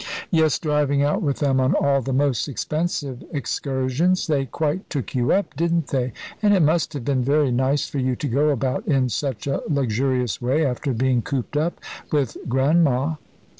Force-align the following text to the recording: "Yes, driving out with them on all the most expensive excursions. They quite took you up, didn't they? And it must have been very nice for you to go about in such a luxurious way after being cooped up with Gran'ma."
"Yes, 0.31 0.57
driving 0.57 1.03
out 1.03 1.21
with 1.21 1.37
them 1.37 1.59
on 1.59 1.75
all 1.75 2.01
the 2.01 2.11
most 2.11 2.47
expensive 2.47 3.23
excursions. 3.31 4.25
They 4.25 4.47
quite 4.47 4.89
took 4.89 5.13
you 5.13 5.31
up, 5.31 5.55
didn't 5.55 5.89
they? 5.89 6.11
And 6.41 6.55
it 6.55 6.61
must 6.63 6.93
have 6.93 7.05
been 7.05 7.21
very 7.21 7.51
nice 7.51 7.87
for 7.87 7.99
you 7.99 8.15
to 8.15 8.27
go 8.27 8.49
about 8.49 8.87
in 8.87 9.09
such 9.09 9.45
a 9.45 9.61
luxurious 9.69 10.41
way 10.41 10.65
after 10.65 10.91
being 10.93 11.21
cooped 11.21 11.55
up 11.55 11.79
with 12.11 12.35
Gran'ma." 12.49 13.19